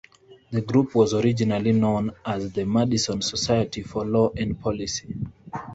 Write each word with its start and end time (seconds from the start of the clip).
The 0.49 0.61
group 0.61 0.95
was 0.95 1.13
originally 1.13 1.73
known 1.73 2.13
as 2.25 2.51
the 2.53 2.65
Madison 2.65 3.21
Society 3.21 3.83
for 3.83 4.03
Law 4.03 4.31
and 4.35 4.59
Policy. 4.59 5.13